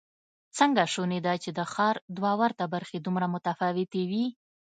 څنګه 0.57 0.83
شونې 0.93 1.19
ده 1.25 1.33
چې 1.43 1.49
د 1.57 1.59
ښار 1.73 1.95
دوه 2.17 2.31
ورته 2.41 2.63
برخې 2.73 2.97
دومره 3.01 3.27
متفاوتې 3.33 4.03
وي؟ 4.11 4.25